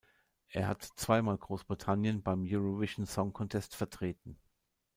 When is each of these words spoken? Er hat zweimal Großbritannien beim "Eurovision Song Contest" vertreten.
Er 0.47 0.67
hat 0.67 0.81
zweimal 0.81 1.37
Großbritannien 1.37 2.23
beim 2.23 2.43
"Eurovision 2.47 3.05
Song 3.05 3.33
Contest" 3.33 3.75
vertreten. 3.75 4.35